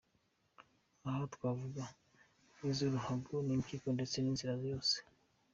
[1.07, 1.83] Aha twavuga
[2.55, 4.95] nk’iz’uruhago n’impyiko ndetse n’inzira yose.